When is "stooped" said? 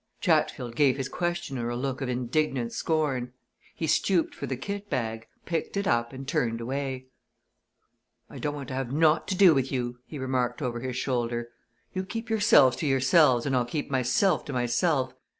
3.85-4.33